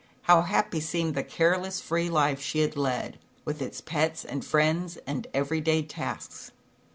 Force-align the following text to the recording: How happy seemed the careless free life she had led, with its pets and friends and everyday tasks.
How 0.23 0.41
happy 0.41 0.79
seemed 0.79 1.13
the 1.13 1.21
careless 1.23 1.79
free 1.79 2.09
life 2.09 2.41
she 2.41 2.61
had 2.61 2.75
led, 2.75 3.19
with 3.45 3.61
its 3.61 3.81
pets 3.81 4.25
and 4.25 4.43
friends 4.43 4.97
and 5.05 5.27
everyday 5.31 5.83
tasks. 5.83 6.51